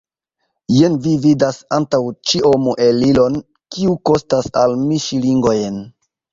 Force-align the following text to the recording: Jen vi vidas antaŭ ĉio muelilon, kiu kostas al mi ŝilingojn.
Jen 0.77 0.95
vi 1.03 1.13
vidas 1.25 1.59
antaŭ 1.77 1.99
ĉio 2.31 2.53
muelilon, 2.65 3.39
kiu 3.77 3.97
kostas 4.13 4.53
al 4.65 4.77
mi 4.83 5.01
ŝilingojn. 5.09 5.83